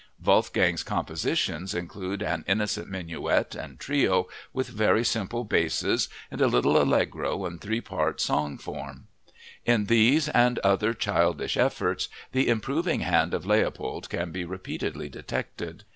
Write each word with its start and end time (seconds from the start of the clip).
Wolfgang's 0.19 0.81
compositions 0.81 1.75
include 1.75 2.23
an 2.23 2.43
innocent 2.47 2.89
minuet 2.89 3.53
and 3.53 3.79
trio 3.79 4.25
with 4.51 4.67
very 4.69 5.05
simple 5.05 5.43
basses 5.43 6.09
and 6.31 6.41
a 6.41 6.47
little 6.47 6.81
Allegro 6.81 7.45
in 7.45 7.59
three 7.59 7.81
part 7.81 8.19
song 8.19 8.57
form. 8.57 9.05
In 9.63 9.85
these 9.85 10.27
and 10.29 10.57
other 10.63 10.95
childish 10.95 11.55
efforts 11.55 12.09
the 12.31 12.47
improving 12.47 13.01
hand 13.01 13.35
of 13.35 13.45
Leopold 13.45 14.09
can 14.09 14.31
be 14.31 14.43
repeatedly 14.43 15.07
detected. 15.07 15.83